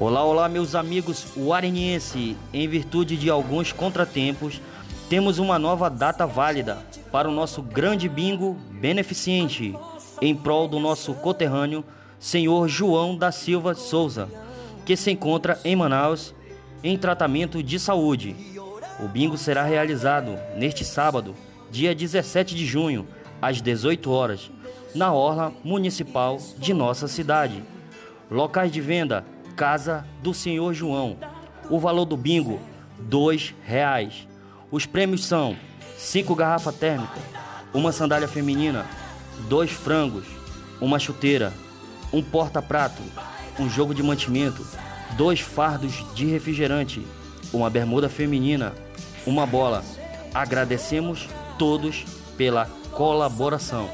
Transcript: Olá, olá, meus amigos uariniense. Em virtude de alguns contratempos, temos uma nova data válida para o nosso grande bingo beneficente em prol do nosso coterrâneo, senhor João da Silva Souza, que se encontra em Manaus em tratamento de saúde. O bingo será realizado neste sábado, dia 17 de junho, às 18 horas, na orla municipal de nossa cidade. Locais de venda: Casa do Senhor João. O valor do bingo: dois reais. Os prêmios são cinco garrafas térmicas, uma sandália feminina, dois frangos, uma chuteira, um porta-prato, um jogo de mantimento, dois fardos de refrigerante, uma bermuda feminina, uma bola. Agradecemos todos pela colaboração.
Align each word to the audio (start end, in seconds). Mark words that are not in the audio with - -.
Olá, 0.00 0.24
olá, 0.24 0.48
meus 0.48 0.74
amigos 0.74 1.26
uariniense. 1.36 2.34
Em 2.54 2.66
virtude 2.66 3.18
de 3.18 3.28
alguns 3.28 3.70
contratempos, 3.70 4.58
temos 5.10 5.38
uma 5.38 5.58
nova 5.58 5.90
data 5.90 6.26
válida 6.26 6.78
para 7.12 7.28
o 7.28 7.30
nosso 7.30 7.60
grande 7.60 8.08
bingo 8.08 8.56
beneficente 8.70 9.76
em 10.22 10.34
prol 10.34 10.66
do 10.66 10.80
nosso 10.80 11.12
coterrâneo, 11.12 11.84
senhor 12.18 12.66
João 12.66 13.14
da 13.14 13.30
Silva 13.30 13.74
Souza, 13.74 14.26
que 14.86 14.96
se 14.96 15.10
encontra 15.10 15.60
em 15.66 15.76
Manaus 15.76 16.34
em 16.82 16.96
tratamento 16.96 17.62
de 17.62 17.78
saúde. 17.78 18.34
O 19.00 19.06
bingo 19.06 19.36
será 19.36 19.64
realizado 19.64 20.38
neste 20.56 20.82
sábado, 20.82 21.34
dia 21.70 21.94
17 21.94 22.54
de 22.54 22.64
junho, 22.64 23.06
às 23.42 23.60
18 23.60 24.10
horas, 24.10 24.50
na 24.94 25.12
orla 25.12 25.52
municipal 25.62 26.38
de 26.56 26.72
nossa 26.72 27.06
cidade. 27.06 27.62
Locais 28.30 28.72
de 28.72 28.80
venda: 28.80 29.26
Casa 29.56 30.04
do 30.22 30.32
Senhor 30.32 30.72
João. 30.72 31.16
O 31.68 31.78
valor 31.78 32.04
do 32.04 32.16
bingo: 32.16 32.60
dois 32.98 33.54
reais. 33.64 34.26
Os 34.70 34.86
prêmios 34.86 35.24
são 35.24 35.56
cinco 35.96 36.34
garrafas 36.34 36.74
térmicas, 36.74 37.22
uma 37.74 37.92
sandália 37.92 38.28
feminina, 38.28 38.86
dois 39.48 39.70
frangos, 39.70 40.24
uma 40.80 40.98
chuteira, 40.98 41.52
um 42.12 42.22
porta-prato, 42.22 43.02
um 43.58 43.68
jogo 43.68 43.94
de 43.94 44.02
mantimento, 44.02 44.66
dois 45.16 45.40
fardos 45.40 46.04
de 46.14 46.26
refrigerante, 46.26 47.04
uma 47.52 47.68
bermuda 47.68 48.08
feminina, 48.08 48.72
uma 49.26 49.46
bola. 49.46 49.84
Agradecemos 50.32 51.28
todos 51.58 52.04
pela 52.36 52.66
colaboração. 52.92 53.90